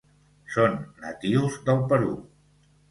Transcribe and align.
Són 0.53 0.79
natius 1.03 1.61
del 1.69 1.87
Perú. 1.95 2.13